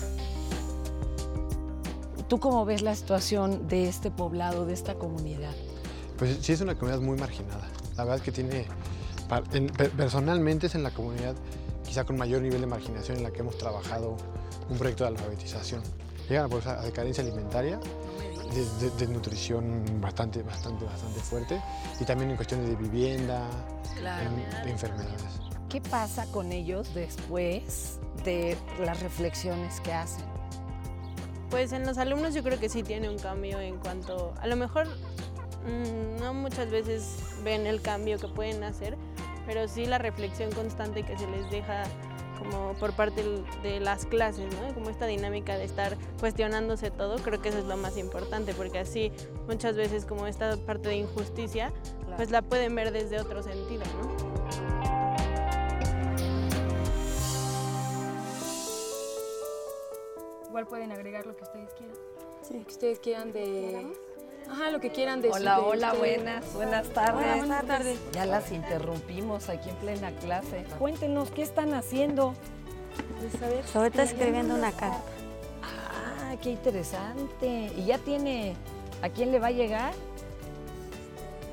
¿Tú 2.28 2.40
cómo 2.40 2.66
ves 2.66 2.82
la 2.82 2.96
situación 2.96 3.68
de 3.68 3.88
este 3.88 4.10
poblado, 4.12 4.66
de 4.66 4.74
esta 4.74 4.96
comunidad? 4.96 5.54
Pues 6.18 6.38
sí 6.42 6.54
es 6.54 6.62
una 6.62 6.76
comunidad 6.76 7.02
muy 7.02 7.18
marginada. 7.18 7.68
La 7.98 8.04
verdad 8.06 8.18
es 8.18 8.22
que 8.24 8.32
tiene, 8.32 8.66
personalmente 9.28 10.68
es 10.68 10.76
en 10.76 10.84
la 10.84 10.92
comunidad 10.92 11.36
quizá 11.86 12.04
con 12.06 12.18
mayor 12.18 12.42
nivel 12.42 12.62
de 12.62 12.68
marginación 12.68 13.18
en 13.18 13.24
la 13.24 13.32
que 13.32 13.40
hemos 13.42 13.58
trabajado 13.58 14.16
un 14.70 14.78
proyecto 14.78 15.04
de 15.04 15.10
alfabetización. 15.10 15.82
Llegan 16.30 16.46
a, 16.46 16.50
pues, 16.50 16.66
a 16.66 16.82
decadencia 16.82 17.24
alimentaria, 17.24 17.80
de, 18.54 18.66
de- 18.90 18.96
de 18.98 19.08
nutrición 19.08 19.84
bastante, 20.00 20.42
bastante, 20.44 20.86
bastante 20.86 21.20
fuerte 21.20 21.62
y 22.00 22.06
también 22.06 22.30
en 22.32 22.36
cuestiones 22.38 22.70
de 22.70 22.76
vivienda, 22.76 23.42
Claro. 23.98 24.30
en- 24.30 24.64
de 24.66 24.72
enfermedades. 24.72 25.24
¿Qué 25.70 25.82
pasa 25.82 26.26
con 26.28 26.52
ellos 26.52 26.94
después 26.94 28.00
de 28.24 28.56
las 28.80 29.02
reflexiones 29.02 29.80
que 29.82 29.92
hacen? 29.94 30.24
Pues 31.50 31.72
en 31.74 31.86
los 31.86 31.98
alumnos 31.98 32.34
yo 32.34 32.44
creo 32.44 32.60
que 32.60 32.70
sí 32.70 32.84
tiene 32.84 33.10
un 33.10 33.18
cambio 33.20 33.60
en 33.60 33.78
cuanto, 33.78 34.34
a 34.40 34.48
lo 34.48 34.56
mejor 34.56 34.88
mm, 34.88 36.20
no 36.22 36.34
muchas 36.34 36.70
veces 36.70 37.18
ven 37.44 37.66
el 37.68 37.82
cambio 37.82 38.18
que 38.20 38.28
pueden 38.28 38.64
hacer, 38.64 38.98
pero 39.46 39.68
sí 39.68 39.86
la 39.86 39.98
reflexión 39.98 40.52
constante 40.52 41.04
que 41.04 41.18
se 41.18 41.28
les 41.28 41.50
deja 41.50 41.84
como 42.38 42.74
por 42.74 42.94
parte 42.94 43.24
de 43.62 43.80
las 43.80 44.06
clases, 44.06 44.54
¿no? 44.56 44.74
Como 44.74 44.90
esta 44.90 45.06
dinámica 45.06 45.58
de 45.58 45.64
estar 45.66 45.98
cuestionándose 46.20 46.92
todo, 46.92 47.16
creo 47.18 47.42
que 47.42 47.50
eso 47.50 47.60
es 47.60 47.66
lo 47.66 47.78
más 47.78 47.98
importante, 47.98 48.54
porque 48.54 48.80
así 48.80 49.12
muchas 49.48 49.76
veces 49.76 50.06
como 50.06 50.28
esta 50.28 50.58
parte 50.58 50.90
de 50.90 50.96
injusticia, 50.96 51.72
pues 52.18 52.32
la 52.32 52.42
pueden 52.42 52.76
ver 52.76 52.92
desde 52.92 53.20
otro 53.20 53.44
sentido, 53.44 53.84
¿no? 54.02 54.34
Igual 60.50 60.68
pueden 60.68 60.92
agregar 60.92 61.26
lo 61.26 61.36
que 61.36 61.44
ustedes 61.44 61.74
quieran. 61.74 61.96
Sí. 62.42 62.54
Lo 62.60 62.66
que 62.66 62.72
ustedes 62.72 63.00
quieran 63.00 63.32
de... 63.32 63.94
Ajá, 64.54 64.70
lo 64.70 64.80
que 64.80 64.92
quieran 64.92 65.20
de 65.22 65.30
su- 65.30 65.34
Hola, 65.36 65.62
hola, 65.62 65.94
buenas, 65.94 66.54
buenas 66.54 66.88
tardes. 66.90 67.24
Hola, 67.26 67.36
buenas 67.38 67.66
tardes. 67.66 67.98
Ya 68.12 68.28
las 68.28 68.52
interrumpimos 68.52 69.50
aquí 69.50 69.70
en 69.70 69.76
plena 69.78 70.12
clase. 70.12 70.64
Cuéntenos, 70.78 71.32
¿qué 71.32 71.42
están 71.42 71.74
haciendo? 71.74 72.36
Pues 73.20 73.76
ahorita 73.76 74.04
escribiendo 74.04 74.54
una 74.54 74.72
carta. 74.72 75.02
Ah, 75.64 76.36
qué 76.40 76.52
interesante. 76.52 77.72
¿Y 77.76 77.86
ya 77.86 77.98
tiene 77.98 78.56
a 79.02 79.10
quién 79.10 79.32
le 79.32 79.40
va 79.40 79.48
a 79.48 79.52
llegar? 79.52 79.94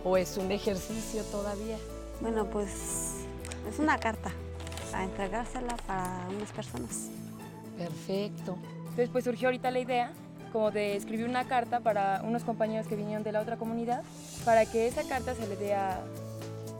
¿O 0.04 0.18
es 0.18 0.36
un 0.36 0.52
ejercicio 0.52 1.22
todavía? 1.24 1.78
Bueno, 2.20 2.50
pues 2.50 3.14
es 3.66 3.78
una 3.78 3.96
carta 3.98 4.30
a 4.92 5.04
entregársela 5.04 5.74
para 5.86 6.26
unas 6.36 6.52
personas. 6.52 7.08
Perfecto. 7.78 8.58
Entonces 8.80 9.08
pues 9.10 9.24
surgió 9.24 9.48
ahorita 9.48 9.70
la 9.70 9.78
idea 9.78 10.12
como 10.50 10.70
de 10.70 10.96
escribir 10.96 11.26
una 11.26 11.46
carta 11.46 11.80
para 11.80 12.22
unos 12.24 12.44
compañeros 12.44 12.86
que 12.86 12.96
vinieron 12.96 13.22
de 13.22 13.32
la 13.32 13.40
otra 13.40 13.56
comunidad 13.56 14.02
para 14.44 14.66
que 14.66 14.86
esa 14.88 15.02
carta 15.04 15.34
se 15.34 15.46
le 15.46 15.56
dé 15.56 15.74
a... 15.74 16.00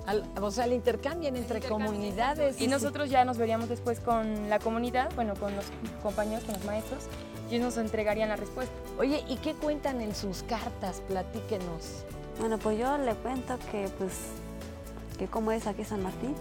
Al- 0.07 0.25
o 0.41 0.50
sea, 0.50 0.67
le 0.67 0.75
intercambian 0.75 1.37
entre 1.37 1.61
comunidades. 1.61 2.61
Y 2.61 2.67
nosotros 2.69 3.11
ya 3.11 3.25
nos 3.25 3.37
veríamos 3.39 3.69
después 3.69 4.00
con 4.00 4.49
la 4.49 4.59
comunidad, 4.59 5.11
bueno, 5.15 5.35
con 5.37 5.55
los 5.55 5.67
compañeros, 6.03 6.45
con 6.45 6.55
los 6.55 6.65
maestros, 6.65 7.05
y 7.50 7.57
ellos 7.57 7.67
nos 7.75 7.77
entregarían 7.85 8.29
la 8.31 8.37
respuesta. 8.37 8.73
Oye, 8.99 9.23
¿y 9.29 9.37
qué 9.37 9.55
cuentan 9.55 10.00
en 10.00 10.15
sus 10.15 10.43
cartas? 10.45 11.03
Platíquenos. 11.07 12.05
Bueno, 12.41 12.59
pues 12.59 12.79
yo 12.79 12.97
le 12.99 13.15
cuento 13.15 13.59
que 13.71 13.89
pues 13.99 14.12
que 15.19 15.27
como 15.27 15.53
es 15.53 15.67
aquí 15.67 15.85
San 15.85 16.03
Martín, 16.03 16.35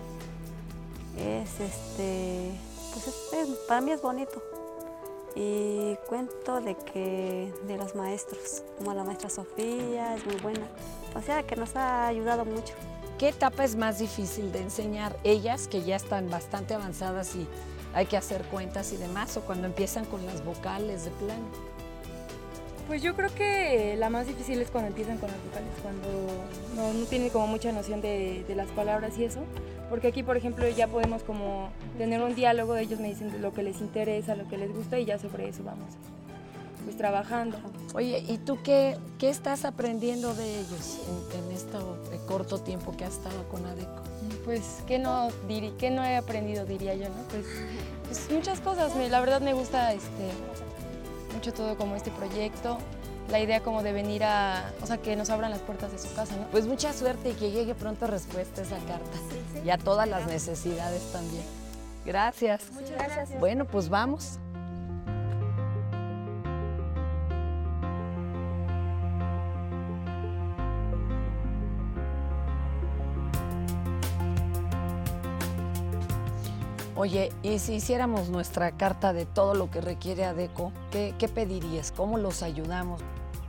es 1.17 1.59
este, 1.59 2.51
pues 2.93 3.07
es- 3.07 3.33
es- 3.33 3.57
para 3.67 3.81
mí 3.81 3.91
es 3.91 4.01
bonito. 4.01 4.41
Y 5.36 5.95
cuento 6.07 6.59
de 6.62 6.75
que 6.75 7.53
de 7.67 7.77
los 7.77 7.95
maestros, 7.95 8.63
como 8.77 8.93
la 8.93 9.03
maestra 9.03 9.29
Sofía, 9.29 10.15
es 10.15 10.25
muy 10.25 10.36
buena. 10.38 10.67
O 11.15 11.21
sea 11.21 11.43
que 11.43 11.55
nos 11.55 11.75
ha 11.75 12.07
ayudado 12.07 12.45
mucho. 12.45 12.74
¿Qué 13.17 13.29
etapa 13.29 13.63
es 13.63 13.75
más 13.75 14.00
difícil 14.00 14.51
de 14.51 14.62
enseñar? 14.62 15.17
Ellas 15.24 15.67
que 15.67 15.83
ya 15.83 15.95
están 15.95 16.29
bastante 16.29 16.74
avanzadas 16.74 17.36
y 17.36 17.48
hay 17.93 18.05
que 18.05 18.17
hacer 18.17 18.43
cuentas 18.43 18.93
y 18.93 18.98
demás, 18.98 19.36
o 19.38 19.41
cuando 19.41 19.67
empiezan 19.67 20.05
con 20.05 20.25
las 20.25 20.43
vocales 20.45 21.05
de 21.05 21.12
plano. 21.12 21.43
Pues 22.88 23.01
yo 23.01 23.15
creo 23.15 23.33
que 23.36 23.95
la 23.98 24.09
más 24.09 24.25
difícil 24.25 24.59
es 24.62 24.71
cuando 24.71 24.88
empiezan 24.88 25.17
con 25.17 25.29
las 25.29 25.43
vocales, 25.43 25.69
cuando 25.83 26.07
no, 26.75 26.93
no 26.93 27.05
tienen 27.05 27.29
como 27.29 27.48
mucha 27.48 27.71
noción 27.71 28.01
de, 28.01 28.43
de 28.48 28.55
las 28.55 28.69
palabras 28.69 29.17
y 29.17 29.25
eso. 29.25 29.41
Porque 29.89 30.08
aquí, 30.10 30.22
por 30.24 30.38
ejemplo, 30.38 30.67
ya 30.69 30.88
podemos 30.88 31.24
como 31.24 31.69
tener 31.98 32.22
un 32.22 32.36
diálogo, 32.36 32.75
ellos 32.75 33.00
me 33.00 33.08
dicen 33.10 33.41
lo 33.41 33.53
que 33.53 33.63
les 33.63 33.81
interesa, 33.81 34.36
lo 34.36 34.48
que 34.48 34.58
les 34.58 34.74
gusta 34.74 35.00
y 35.00 35.05
ya 35.05 35.17
sobre 35.17 35.50
eso 35.50 35.63
vamos 35.63 35.88
pues 36.86 36.96
trabajando. 36.96 37.58
Oye, 37.93 38.24
¿y 38.27 38.38
tú 38.38 38.58
qué, 38.63 38.98
qué 39.17 39.29
estás 39.29 39.65
aprendiendo 39.65 40.34
de 40.34 40.60
ellos 40.62 41.00
en, 41.34 41.43
en 41.43 41.51
este 41.51 41.77
corto 42.25 42.60
tiempo 42.60 42.96
que 42.96 43.03
has 43.03 43.13
estado 43.15 43.48
con 43.50 43.65
ADECO? 43.65 44.03
Pues, 44.46 44.62
¿qué 44.88 44.98
no, 44.98 45.29
diri- 45.48 45.75
qué 45.77 45.89
no 45.91 46.03
he 46.05 46.15
aprendido, 46.15 46.65
diría 46.65 46.96
yo, 46.96 47.10
no? 47.10 47.15
Pues, 47.29 47.46
pues 48.05 48.31
muchas 48.31 48.62
cosas. 48.62 48.96
Me- 48.96 49.10
la 49.10 49.19
verdad 49.19 49.41
me 49.41 49.53
gusta 49.53 49.91
este, 49.93 50.29
mucho 51.34 51.51
todo 51.53 51.75
como 51.77 51.96
este 51.96 52.12
proyecto. 52.12 52.77
La 53.31 53.39
idea 53.39 53.62
como 53.62 53.83
de 53.83 53.93
venir 53.93 54.24
a, 54.24 54.71
o 54.81 54.88
sea, 54.88 54.98
que 54.98 55.15
nos 55.15 55.29
abran 55.29 55.51
las 55.51 55.59
puertas 55.59 55.91
de 55.91 56.00
su 56.00 56.13
casa, 56.15 56.36
¿no? 56.36 56.48
Pues 56.48 56.65
mucha 56.65 56.93
suerte 56.93 57.29
y 57.29 57.33
que 57.33 57.51
llegue 57.51 57.75
pronto 57.75 58.07
respuesta 58.07 58.62
a 58.62 58.63
esa 58.63 58.77
carta. 58.79 59.17
Y 59.63 59.69
a 59.69 59.77
todas 59.77 60.09
las 60.09 60.25
necesidades 60.27 61.12
también. 61.12 61.43
Gracias. 62.05 62.71
Muchas 62.71 62.91
gracias. 62.91 63.39
Bueno, 63.39 63.65
pues 63.65 63.89
vamos. 63.89 64.39
Oye, 76.95 77.31
y 77.43 77.59
si 77.59 77.75
hiciéramos 77.75 78.27
nuestra 78.29 78.71
carta 78.71 79.13
de 79.13 79.25
todo 79.25 79.53
lo 79.53 79.71
que 79.71 79.79
requiere 79.79 80.25
ADECO, 80.25 80.74
¿qué, 80.91 81.15
qué 81.17 81.29
pedirías? 81.29 81.93
¿Cómo 81.93 82.17
los 82.17 82.43
ayudamos? 82.43 83.00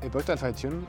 El 0.03 0.11
proyecto 0.11 0.33
de 0.33 0.35
alfabetización 0.35 0.85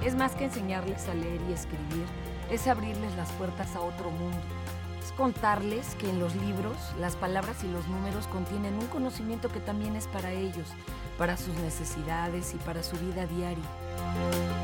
Es 0.04 0.14
más 0.14 0.36
que 0.36 0.44
enseñarles 0.44 1.08
a 1.08 1.14
leer 1.14 1.40
y 1.48 1.52
escribir, 1.52 2.06
es 2.50 2.68
abrirles 2.68 3.14
las 3.16 3.32
puertas 3.32 3.74
a 3.74 3.80
otro 3.80 4.10
mundo. 4.10 4.38
Es 5.02 5.10
contarles 5.12 5.96
que 5.96 6.08
en 6.08 6.20
los 6.20 6.36
libros 6.36 6.76
las 7.00 7.16
palabras 7.16 7.64
y 7.64 7.68
los 7.68 7.88
números 7.88 8.28
contienen 8.28 8.74
un 8.74 8.86
conocimiento 8.86 9.48
que 9.48 9.60
también 9.60 9.96
es 9.96 10.06
para 10.06 10.30
ellos, 10.30 10.68
para 11.18 11.36
sus 11.36 11.54
necesidades 11.56 12.54
y 12.54 12.58
para 12.58 12.84
su 12.84 12.96
vida 12.96 13.26
diaria. 13.26 14.57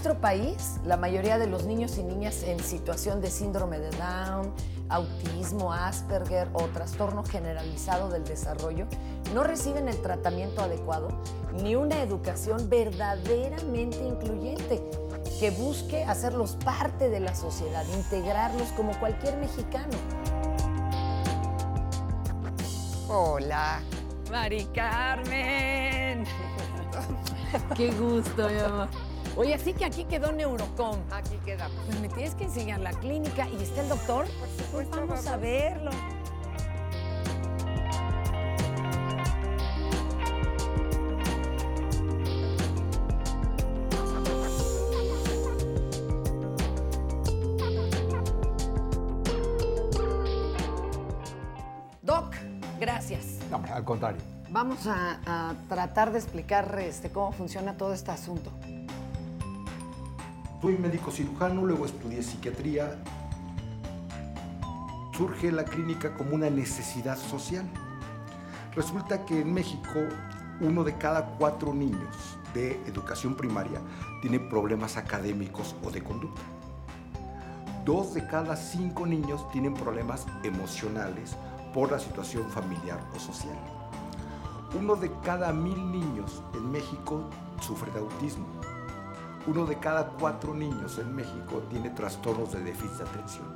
Nuestro 0.00 0.18
país, 0.18 0.80
la 0.86 0.96
mayoría 0.96 1.36
de 1.36 1.46
los 1.46 1.66
niños 1.66 1.98
y 1.98 2.02
niñas 2.02 2.42
en 2.44 2.58
situación 2.60 3.20
de 3.20 3.30
síndrome 3.30 3.78
de 3.78 3.90
Down, 3.90 4.50
autismo, 4.88 5.74
Asperger 5.74 6.48
o 6.54 6.62
trastorno 6.68 7.22
generalizado 7.22 8.08
del 8.08 8.24
desarrollo 8.24 8.86
no 9.34 9.44
reciben 9.44 9.88
el 9.90 10.00
tratamiento 10.00 10.62
adecuado 10.62 11.10
ni 11.62 11.76
una 11.76 12.02
educación 12.02 12.70
verdaderamente 12.70 13.98
incluyente 14.02 14.82
que 15.38 15.50
busque 15.50 16.02
hacerlos 16.04 16.56
parte 16.64 17.10
de 17.10 17.20
la 17.20 17.34
sociedad, 17.34 17.84
integrarlos 17.94 18.68
como 18.68 18.98
cualquier 19.00 19.36
mexicano. 19.36 19.98
Hola, 23.06 23.82
Mari 24.30 24.64
Carmen. 24.74 26.24
Qué 27.76 27.90
gusto, 27.90 28.48
mi 28.48 28.58
amor. 28.60 28.88
Oye, 29.40 29.54
así 29.54 29.72
que 29.72 29.86
aquí 29.86 30.04
quedó 30.04 30.32
Neurocom. 30.32 31.00
Aquí 31.10 31.38
quedamos. 31.46 31.74
Pues 31.86 31.98
me 31.98 32.10
tienes 32.10 32.34
que 32.34 32.44
enseñar 32.44 32.78
la 32.80 32.90
clínica. 32.90 33.48
¿Y 33.48 33.62
está 33.62 33.80
el 33.80 33.88
doctor? 33.88 34.26
Por 34.26 34.48
supuesto. 34.50 34.90
Pues 34.90 34.90
vamos 34.90 35.26
a 35.26 35.36
verlo. 35.38 35.90
Doc, 52.02 52.34
gracias. 52.78 53.38
No, 53.50 53.62
al 53.72 53.84
contrario. 53.84 54.20
Vamos 54.50 54.86
a, 54.86 55.18
a 55.24 55.54
tratar 55.66 56.12
de 56.12 56.18
explicar 56.18 56.78
este, 56.78 57.08
cómo 57.08 57.32
funciona 57.32 57.78
todo 57.78 57.94
este 57.94 58.10
asunto. 58.10 58.50
Soy 60.60 60.76
médico 60.76 61.10
cirujano, 61.10 61.64
luego 61.64 61.86
estudié 61.86 62.22
psiquiatría. 62.22 63.02
Surge 65.16 65.50
la 65.50 65.64
clínica 65.64 66.14
como 66.14 66.34
una 66.34 66.50
necesidad 66.50 67.16
social. 67.16 67.64
Resulta 68.74 69.24
que 69.24 69.40
en 69.40 69.54
México 69.54 70.00
uno 70.60 70.84
de 70.84 70.98
cada 70.98 71.24
cuatro 71.38 71.72
niños 71.72 72.36
de 72.52 72.72
educación 72.86 73.36
primaria 73.36 73.80
tiene 74.20 74.38
problemas 74.38 74.98
académicos 74.98 75.74
o 75.82 75.90
de 75.90 76.04
conducta. 76.04 76.42
Dos 77.86 78.12
de 78.12 78.26
cada 78.26 78.54
cinco 78.54 79.06
niños 79.06 79.50
tienen 79.52 79.72
problemas 79.72 80.26
emocionales 80.44 81.36
por 81.72 81.90
la 81.90 81.98
situación 81.98 82.50
familiar 82.50 83.00
o 83.16 83.18
social. 83.18 83.56
Uno 84.78 84.94
de 84.94 85.10
cada 85.24 85.54
mil 85.54 85.90
niños 85.90 86.42
en 86.52 86.70
México 86.70 87.24
sufre 87.62 87.90
de 87.92 88.00
autismo. 88.00 88.44
Uno 89.46 89.64
de 89.64 89.78
cada 89.78 90.06
cuatro 90.10 90.54
niños 90.54 90.98
en 90.98 91.14
México 91.14 91.62
tiene 91.70 91.90
trastornos 91.90 92.52
de 92.52 92.62
déficit 92.62 92.98
de 92.98 93.04
atención. 93.04 93.46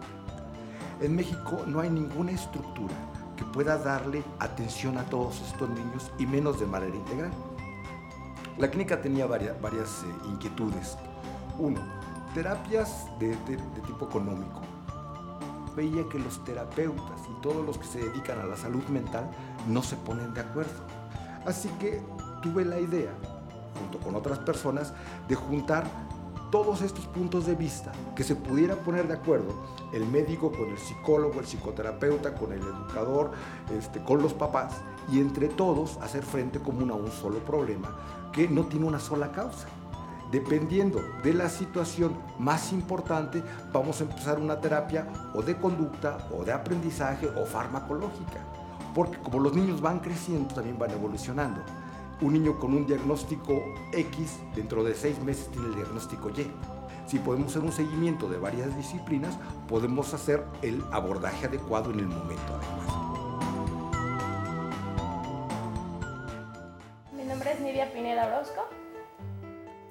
En 1.00 1.14
México 1.14 1.62
no 1.66 1.80
hay 1.80 1.90
ninguna 1.90 2.32
estructura 2.32 2.94
que 3.36 3.44
pueda 3.44 3.76
darle 3.76 4.22
atención 4.38 4.96
a 4.96 5.04
todos 5.04 5.40
estos 5.42 5.68
niños 5.68 6.10
y 6.18 6.26
menos 6.26 6.58
de 6.58 6.66
manera 6.66 6.96
integral. 6.96 7.32
La 8.56 8.70
clínica 8.70 9.02
tenía 9.02 9.26
varias, 9.26 9.60
varias 9.60 10.04
eh, 10.04 10.28
inquietudes. 10.28 10.96
Uno, 11.58 11.80
terapias 12.32 13.06
de, 13.18 13.28
de, 13.28 13.56
de 13.56 13.80
tipo 13.86 14.06
económico. 14.06 14.62
Veía 15.76 16.08
que 16.08 16.18
los 16.18 16.42
terapeutas 16.44 17.20
y 17.28 17.42
todos 17.42 17.66
los 17.66 17.76
que 17.76 17.86
se 17.86 17.98
dedican 17.98 18.38
a 18.40 18.46
la 18.46 18.56
salud 18.56 18.84
mental 18.84 19.28
no 19.68 19.82
se 19.82 19.96
ponen 19.96 20.32
de 20.32 20.40
acuerdo. 20.40 20.82
Así 21.44 21.68
que 21.80 22.00
tuve 22.42 22.64
la 22.64 22.78
idea, 22.78 23.12
junto 23.78 23.98
con 23.98 24.14
otras 24.14 24.38
personas, 24.38 24.92
de 25.28 25.34
juntar 25.34 25.84
todos 26.50 26.82
estos 26.82 27.06
puntos 27.06 27.46
de 27.46 27.56
vista, 27.56 27.90
que 28.14 28.22
se 28.22 28.36
pudiera 28.36 28.76
poner 28.76 29.08
de 29.08 29.14
acuerdo 29.14 29.52
el 29.92 30.06
médico 30.06 30.52
con 30.52 30.68
el 30.70 30.78
psicólogo, 30.78 31.40
el 31.40 31.46
psicoterapeuta, 31.46 32.36
con 32.36 32.52
el 32.52 32.60
educador, 32.60 33.32
este, 33.76 34.00
con 34.04 34.22
los 34.22 34.34
papás, 34.34 34.74
y 35.10 35.18
entre 35.18 35.48
todos 35.48 35.96
hacer 36.00 36.22
frente 36.22 36.60
común 36.60 36.92
a 36.92 36.94
un 36.94 37.10
solo 37.10 37.40
problema 37.40 37.96
que 38.32 38.48
no 38.48 38.66
tiene 38.66 38.86
una 38.86 39.00
sola 39.00 39.32
causa. 39.32 39.66
Dependiendo 40.30 41.00
de 41.22 41.34
la 41.34 41.48
situación 41.48 42.16
más 42.38 42.72
importante, 42.72 43.42
vamos 43.72 44.00
a 44.00 44.04
empezar 44.04 44.38
una 44.38 44.60
terapia 44.60 45.06
o 45.34 45.42
de 45.42 45.56
conducta, 45.56 46.28
o 46.32 46.44
de 46.44 46.52
aprendizaje, 46.52 47.28
o 47.28 47.46
farmacológica. 47.46 48.40
Porque 48.94 49.18
como 49.18 49.40
los 49.40 49.54
niños 49.54 49.80
van 49.80 49.98
creciendo, 49.98 50.54
también 50.54 50.78
van 50.78 50.92
evolucionando. 50.92 51.62
Un 52.20 52.32
niño 52.32 52.58
con 52.58 52.74
un 52.74 52.86
diagnóstico 52.86 53.62
X, 53.92 54.38
dentro 54.54 54.84
de 54.84 54.94
seis 54.94 55.20
meses 55.22 55.48
tiene 55.50 55.68
el 55.68 55.74
diagnóstico 55.74 56.30
Y. 56.30 56.50
Si 57.06 57.18
podemos 57.18 57.50
hacer 57.50 57.62
un 57.62 57.72
seguimiento 57.72 58.28
de 58.28 58.38
varias 58.38 58.76
disciplinas, 58.76 59.36
podemos 59.68 60.14
hacer 60.14 60.42
el 60.62 60.82
abordaje 60.90 61.46
adecuado 61.46 61.90
en 61.90 62.00
el 62.00 62.06
momento 62.06 62.54
adecuado. 62.54 63.38
Mi 67.12 67.24
nombre 67.24 67.52
es 67.52 67.60
Nidia 67.60 67.92
Pineda 67.92 68.26
Orozco. 68.26 68.62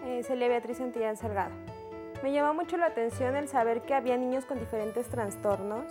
Eh, 0.06 0.24
Celia 0.24 0.48
Beatriz 0.48 0.78
Santillán 0.78 1.18
Salgado. 1.18 1.73
Me 2.24 2.32
llamó 2.32 2.54
mucho 2.54 2.78
la 2.78 2.86
atención 2.86 3.36
el 3.36 3.50
saber 3.50 3.82
que 3.82 3.94
había 3.94 4.16
niños 4.16 4.46
con 4.46 4.58
diferentes 4.58 5.10
trastornos 5.10 5.84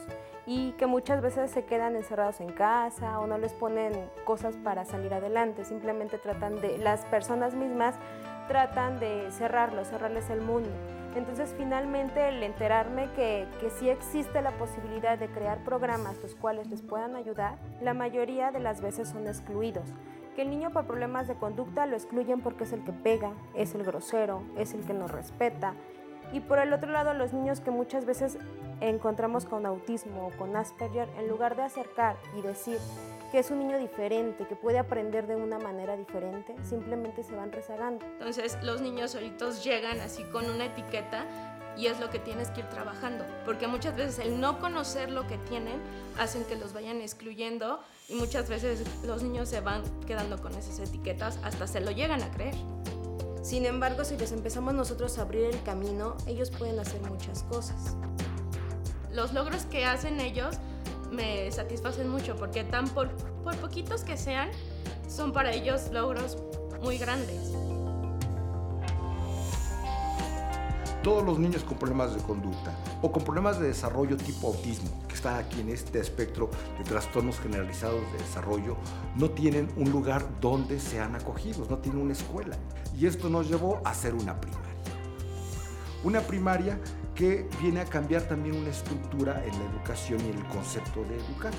y 0.46 0.72
que 0.78 0.86
muchas 0.86 1.20
veces 1.20 1.50
se 1.50 1.66
quedan 1.66 1.94
encerrados 1.94 2.40
en 2.40 2.50
casa 2.50 3.20
o 3.20 3.26
no 3.26 3.36
les 3.36 3.52
ponen 3.52 3.92
cosas 4.24 4.56
para 4.56 4.86
salir 4.86 5.12
adelante, 5.12 5.66
simplemente 5.66 6.16
tratan 6.16 6.58
de, 6.62 6.78
las 6.78 7.04
personas 7.04 7.54
mismas 7.54 7.96
tratan 8.48 8.98
de 8.98 9.30
cerrarlos, 9.30 9.88
cerrarles 9.88 10.30
el 10.30 10.40
mundo. 10.40 10.70
Entonces 11.14 11.54
finalmente 11.54 12.30
el 12.30 12.42
enterarme 12.42 13.10
que, 13.12 13.46
que 13.60 13.68
sí 13.68 13.90
existe 13.90 14.40
la 14.40 14.52
posibilidad 14.52 15.18
de 15.18 15.28
crear 15.28 15.62
programas 15.64 16.16
los 16.22 16.34
cuales 16.34 16.66
les 16.70 16.80
puedan 16.80 17.14
ayudar, 17.14 17.58
la 17.82 17.92
mayoría 17.92 18.50
de 18.52 18.60
las 18.60 18.80
veces 18.80 19.10
son 19.10 19.26
excluidos. 19.26 19.84
Que 20.34 20.40
el 20.40 20.48
niño 20.48 20.70
por 20.70 20.86
problemas 20.86 21.28
de 21.28 21.34
conducta 21.34 21.84
lo 21.84 21.94
excluyen 21.94 22.40
porque 22.40 22.64
es 22.64 22.72
el 22.72 22.82
que 22.84 22.92
pega, 22.92 23.34
es 23.54 23.74
el 23.74 23.84
grosero, 23.84 24.42
es 24.56 24.72
el 24.72 24.82
que 24.86 24.94
no 24.94 25.08
respeta. 25.08 25.74
Y 26.32 26.40
por 26.40 26.58
el 26.58 26.72
otro 26.72 26.90
lado, 26.90 27.14
los 27.14 27.32
niños 27.32 27.60
que 27.60 27.70
muchas 27.70 28.06
veces 28.06 28.38
encontramos 28.80 29.44
con 29.44 29.66
autismo 29.66 30.28
o 30.28 30.30
con 30.38 30.56
Asperger, 30.56 31.08
en 31.18 31.28
lugar 31.28 31.56
de 31.56 31.62
acercar 31.62 32.16
y 32.36 32.42
decir 32.42 32.78
que 33.30 33.38
es 33.38 33.50
un 33.50 33.60
niño 33.60 33.78
diferente, 33.78 34.46
que 34.46 34.56
puede 34.56 34.78
aprender 34.78 35.26
de 35.26 35.36
una 35.36 35.58
manera 35.58 35.96
diferente, 35.96 36.54
simplemente 36.64 37.22
se 37.22 37.34
van 37.34 37.52
rezagando. 37.52 38.04
Entonces 38.04 38.58
los 38.62 38.80
niños 38.80 39.12
solitos 39.12 39.64
llegan 39.64 40.00
así 40.00 40.22
con 40.24 40.50
una 40.50 40.66
etiqueta 40.66 41.24
y 41.76 41.86
es 41.86 41.98
lo 41.98 42.10
que 42.10 42.18
tienes 42.18 42.50
que 42.50 42.60
ir 42.60 42.68
trabajando, 42.68 43.24
porque 43.46 43.66
muchas 43.66 43.96
veces 43.96 44.18
el 44.18 44.38
no 44.38 44.58
conocer 44.58 45.10
lo 45.10 45.26
que 45.26 45.38
tienen 45.38 45.80
hacen 46.18 46.44
que 46.44 46.56
los 46.56 46.74
vayan 46.74 47.00
excluyendo 47.00 47.80
y 48.10 48.14
muchas 48.14 48.50
veces 48.50 48.84
los 49.06 49.22
niños 49.22 49.48
se 49.48 49.60
van 49.60 49.82
quedando 50.06 50.40
con 50.42 50.52
esas 50.54 50.78
etiquetas 50.78 51.38
hasta 51.42 51.66
se 51.66 51.80
lo 51.80 51.90
llegan 51.90 52.22
a 52.22 52.30
creer. 52.30 52.54
Sin 53.42 53.66
embargo, 53.66 54.04
si 54.04 54.16
les 54.16 54.30
empezamos 54.30 54.72
nosotros 54.72 55.18
a 55.18 55.22
abrir 55.22 55.46
el 55.46 55.60
camino, 55.64 56.16
ellos 56.26 56.50
pueden 56.50 56.78
hacer 56.78 57.00
muchas 57.02 57.42
cosas. 57.42 57.96
Los 59.12 59.32
logros 59.34 59.64
que 59.64 59.84
hacen 59.84 60.20
ellos 60.20 60.56
me 61.10 61.50
satisfacen 61.50 62.08
mucho 62.08 62.36
porque 62.36 62.62
tan 62.62 62.88
por, 62.88 63.10
por 63.42 63.56
poquitos 63.56 64.04
que 64.04 64.16
sean, 64.16 64.48
son 65.08 65.32
para 65.32 65.52
ellos 65.52 65.90
logros 65.90 66.38
muy 66.82 66.98
grandes. 66.98 67.52
Todos 71.02 71.24
los 71.24 71.38
niños 71.40 71.64
con 71.64 71.76
problemas 71.78 72.14
de 72.14 72.22
conducta 72.22 72.76
o 73.02 73.10
con 73.10 73.24
problemas 73.24 73.58
de 73.58 73.66
desarrollo 73.66 74.16
tipo 74.16 74.46
autismo, 74.46 74.88
que 75.22 75.28
están 75.28 75.44
aquí 75.44 75.60
en 75.60 75.68
este 75.68 76.00
espectro 76.00 76.50
de 76.78 76.84
trastornos 76.84 77.38
generalizados 77.38 78.00
de 78.12 78.18
desarrollo, 78.18 78.76
no 79.16 79.30
tienen 79.30 79.68
un 79.76 79.90
lugar 79.90 80.26
donde 80.40 80.80
sean 80.80 81.14
acogidos, 81.14 81.70
no 81.70 81.78
tienen 81.78 82.02
una 82.02 82.12
escuela. 82.12 82.56
Y 82.98 83.06
esto 83.06 83.28
nos 83.28 83.48
llevó 83.48 83.80
a 83.84 83.90
hacer 83.90 84.14
una 84.14 84.40
primaria. 84.40 84.72
Una 86.02 86.20
primaria 86.20 86.80
que 87.14 87.48
viene 87.60 87.80
a 87.80 87.84
cambiar 87.84 88.22
también 88.22 88.56
una 88.56 88.70
estructura 88.70 89.44
en 89.44 89.52
la 89.52 89.70
educación 89.70 90.20
y 90.26 90.30
en 90.30 90.38
el 90.38 90.48
concepto 90.48 91.04
de 91.04 91.16
educar. 91.16 91.52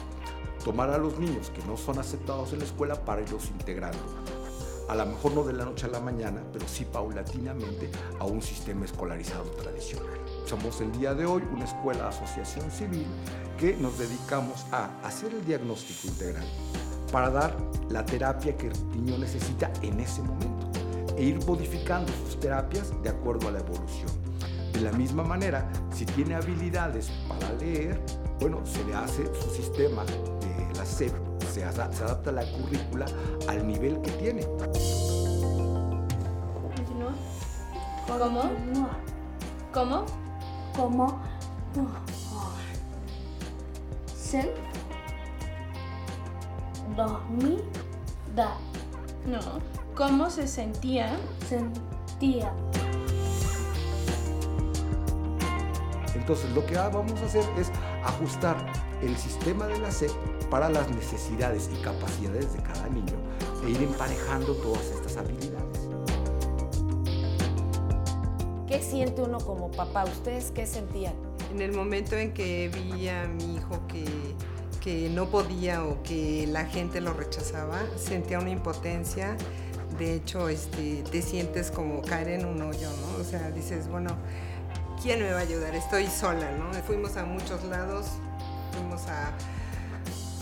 Tomar 0.66 0.90
a 0.90 0.98
los 0.98 1.18
niños 1.18 1.50
que 1.50 1.64
no 1.66 1.78
son 1.78 2.00
aceptados 2.00 2.52
en 2.52 2.60
la 2.60 2.66
escuela 2.66 2.96
para 3.06 3.22
irlos 3.22 3.50
integrando. 3.50 4.00
A 4.90 4.96
lo 4.96 5.06
mejor 5.06 5.34
no 5.34 5.44
de 5.44 5.54
la 5.54 5.64
noche 5.64 5.86
a 5.86 5.90
la 5.90 6.02
mañana, 6.02 6.44
pero 6.52 6.68
sí 6.68 6.84
paulatinamente 6.84 7.90
a 8.20 8.26
un 8.26 8.42
sistema 8.42 8.84
escolarizado 8.84 9.50
tradicional. 9.52 10.23
Somos 10.46 10.82
el 10.82 10.92
día 10.92 11.14
de 11.14 11.26
hoy 11.26 11.42
una 11.54 11.66
escuela 11.66 12.10
asociación 12.10 12.70
civil 12.70 13.06
que 13.58 13.76
nos 13.78 13.98
dedicamos 13.98 14.66
a 14.72 14.90
hacer 15.04 15.34
el 15.34 15.46
diagnóstico 15.46 16.08
integral 16.08 16.46
para 17.12 17.30
dar 17.30 17.56
la 17.90 18.06
terapia 18.06 18.58
que 18.58 18.68
el 18.68 18.90
niño 18.92 19.18
necesita 19.18 19.72
en 19.82 20.00
ese 20.00 20.22
momento 20.22 20.68
e 21.16 21.24
ir 21.24 21.46
modificando 21.46 22.12
sus 22.26 22.40
terapias 22.40 22.92
de 23.04 23.10
acuerdo 23.10 23.48
a 23.48 23.52
la 23.52 23.60
evolución. 23.60 24.10
De 24.74 24.82
la 24.82 24.92
misma 24.92 25.24
manera, 25.24 25.72
si 25.96 26.06
tiene 26.06 26.36
habilidades 26.36 27.12
para 27.30 27.54
leer, 27.54 28.00
bueno, 28.40 28.66
se 28.66 28.84
le 28.84 28.96
hace 28.96 29.24
su 29.36 29.50
sistema 29.50 30.04
de 30.04 30.76
la 30.76 30.86
SEP, 30.86 31.14
se, 31.54 31.64
adapta 31.64 32.32
la 32.32 32.44
currícula 32.52 33.06
al 33.48 33.66
nivel 33.66 34.02
que 34.02 34.12
tiene. 34.12 34.46
¿Cómo? 38.08 38.52
¿Cómo? 39.72 40.23
Como 40.76 41.20
se 44.34 44.54
dormida. 46.96 48.58
No. 49.28 49.40
¿Cómo 49.96 50.30
se 50.30 50.48
sentía? 50.48 51.16
Sentía. 51.48 52.52
Entonces 56.16 56.50
lo 56.52 56.66
que 56.66 56.76
vamos 56.76 57.22
a 57.22 57.26
hacer 57.26 57.44
es 57.58 57.72
ajustar 58.04 58.56
el 59.02 59.16
sistema 59.18 59.68
de 59.68 59.78
la 59.80 59.92
SEP 59.92 60.12
para 60.50 60.70
las 60.70 60.90
necesidades 60.90 61.70
y 61.74 61.82
capacidades 61.84 62.54
de 62.54 62.64
cada 62.64 62.88
niño 62.88 63.14
e 63.66 63.70
ir 63.70 63.84
emparejando 63.84 64.54
todas 64.56 64.86
estas 64.86 65.18
habilidades. 65.18 65.53
Siente 68.84 69.22
uno 69.22 69.40
como 69.40 69.72
papá? 69.72 70.04
¿Ustedes 70.04 70.52
qué 70.52 70.68
sentían? 70.68 71.14
En 71.52 71.62
el 71.62 71.72
momento 71.72 72.16
en 72.16 72.34
que 72.34 72.70
vi 72.70 73.08
a 73.10 73.26
mi 73.26 73.56
hijo 73.56 73.88
que, 73.88 74.06
que 74.82 75.10
no 75.10 75.30
podía 75.30 75.84
o 75.84 76.04
que 76.04 76.46
la 76.48 76.66
gente 76.66 77.02
lo 77.02 77.14
rechazaba, 77.14 77.82
sentía 77.98 78.40
una 78.40 78.50
impotencia. 78.50 79.36
De 79.98 80.16
hecho, 80.16 80.50
este, 80.50 81.04
te 81.04 81.22
sientes 81.22 81.72
como 81.72 82.02
caer 82.02 82.30
en 82.30 82.46
un 82.46 82.62
hoyo, 82.62 82.90
¿no? 82.90 83.22
O 83.22 83.24
sea, 83.24 83.52
dices, 83.52 83.88
bueno, 83.88 84.16
¿quién 85.02 85.22
me 85.22 85.32
va 85.32 85.40
a 85.40 85.42
ayudar? 85.42 85.76
Estoy 85.76 86.08
sola, 86.08 86.52
¿no? 86.52 86.74
Fuimos 86.84 87.16
a 87.18 87.26
muchos 87.26 87.64
lados, 87.66 88.08
fuimos 88.72 89.08
a... 89.08 89.32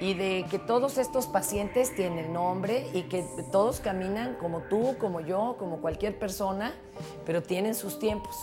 Y 0.00 0.14
de 0.14 0.46
que 0.48 0.58
todos 0.58 0.96
estos 0.96 1.26
pacientes 1.26 1.94
tienen 1.94 2.32
nombre 2.32 2.88
y 2.92 3.02
que 3.04 3.22
todos 3.50 3.80
caminan 3.80 4.36
como 4.36 4.60
tú, 4.62 4.96
como 4.98 5.20
yo, 5.20 5.56
como 5.58 5.80
cualquier 5.80 6.18
persona, 6.18 6.72
pero 7.26 7.42
tienen 7.42 7.74
sus 7.74 7.98
tiempos 7.98 8.36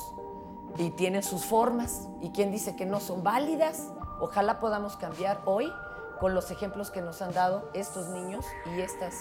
y 0.77 0.89
tienen 0.91 1.23
sus 1.23 1.45
formas. 1.45 2.07
¿Y 2.21 2.31
quién 2.31 2.51
dice 2.51 2.75
que 2.75 2.85
no 2.85 2.99
son 2.99 3.23
válidas? 3.23 3.89
Ojalá 4.19 4.59
podamos 4.59 4.97
cambiar 4.97 5.41
hoy 5.45 5.71
con 6.19 6.33
los 6.33 6.51
ejemplos 6.51 6.91
que 6.91 7.01
nos 7.01 7.21
han 7.21 7.33
dado 7.33 7.69
estos 7.73 8.07
niños 8.09 8.45
y 8.75 8.81
estas 8.81 9.15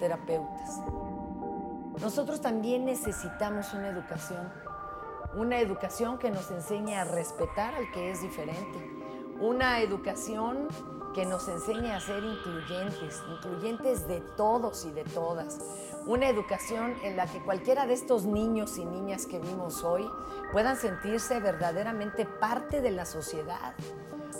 terapeutas. 0.00 0.80
Nosotros 2.00 2.40
también 2.40 2.84
necesitamos 2.84 3.72
una 3.72 3.88
educación, 3.88 4.52
una 5.34 5.58
educación 5.58 6.18
que 6.18 6.30
nos 6.30 6.50
enseñe 6.50 6.94
a 6.94 7.04
respetar 7.04 7.74
al 7.74 7.90
que 7.90 8.10
es 8.10 8.20
diferente, 8.20 8.78
una 9.40 9.80
educación 9.80 10.68
que 11.16 11.24
nos 11.24 11.48
enseñe 11.48 11.92
a 11.92 11.98
ser 11.98 12.22
incluyentes, 12.22 13.22
incluyentes 13.30 14.06
de 14.06 14.20
todos 14.36 14.84
y 14.84 14.90
de 14.90 15.02
todas. 15.02 15.58
Una 16.04 16.28
educación 16.28 16.94
en 17.02 17.16
la 17.16 17.26
que 17.26 17.42
cualquiera 17.42 17.86
de 17.86 17.94
estos 17.94 18.26
niños 18.26 18.76
y 18.76 18.84
niñas 18.84 19.24
que 19.24 19.38
vimos 19.38 19.82
hoy 19.82 20.06
puedan 20.52 20.76
sentirse 20.76 21.40
verdaderamente 21.40 22.26
parte 22.26 22.82
de 22.82 22.90
la 22.90 23.06
sociedad. 23.06 23.72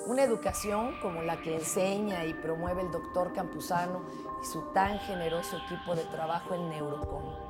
Una 0.05 0.23
educación 0.23 1.01
como 1.01 1.23
la 1.23 1.41
que 1.41 1.57
enseña 1.57 2.27
y 2.27 2.35
promueve 2.35 2.83
el 2.83 2.91
doctor 2.91 3.33
Campuzano 3.33 4.03
y 4.43 4.47
su 4.47 4.61
tan 4.75 4.99
generoso 4.99 5.57
equipo 5.57 5.95
de 5.95 6.05
trabajo 6.05 6.55
en 6.55 6.69
Neurocom. 6.69 7.46